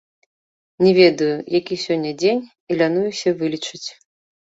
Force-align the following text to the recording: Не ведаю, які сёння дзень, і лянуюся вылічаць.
Не 0.85 0.93
ведаю, 0.99 1.35
які 1.59 1.77
сёння 1.85 2.13
дзень, 2.21 2.41
і 2.69 2.77
лянуюся 2.79 3.29
вылічаць. 3.43 3.87